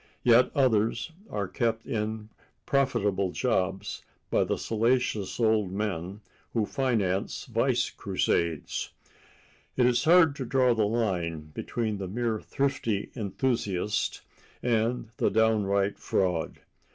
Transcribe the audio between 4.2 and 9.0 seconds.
by the salacious old men who finance vice crusades.